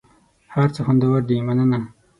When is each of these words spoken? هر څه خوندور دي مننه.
هر 0.53 0.67
څه 0.75 0.79
خوندور 0.85 1.21
دي 1.29 1.37
مننه. 1.47 1.79